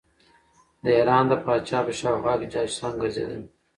د 0.83 0.85
ایران 0.97 1.25
د 1.29 1.33
پاچا 1.43 1.79
په 1.85 1.91
شاوخوا 1.99 2.33
کې 2.39 2.47
جاسوسان 2.53 2.93
ګرځېدل. 3.01 3.41